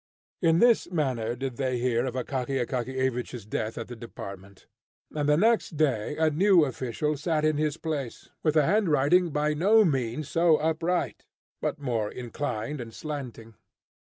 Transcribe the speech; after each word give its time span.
In 0.41 0.57
this 0.57 0.89
manner 0.89 1.35
did 1.35 1.57
they 1.57 1.77
hear 1.77 2.07
of 2.07 2.15
Akaky 2.15 2.59
Akakiyevich's 2.65 3.45
death 3.45 3.77
at 3.77 3.87
the 3.87 3.95
department. 3.95 4.65
And 5.13 5.29
the 5.29 5.37
next 5.37 5.77
day 5.77 6.17
a 6.17 6.31
new 6.31 6.65
official 6.65 7.15
sat 7.15 7.45
in 7.45 7.57
his 7.57 7.77
place, 7.77 8.29
with 8.41 8.55
a 8.57 8.65
handwriting 8.65 9.29
by 9.29 9.53
no 9.53 9.85
means 9.85 10.27
so 10.27 10.57
upright, 10.57 11.27
but 11.61 11.77
more 11.77 12.09
inclined 12.11 12.81
and 12.81 12.91
slanting. 12.91 13.53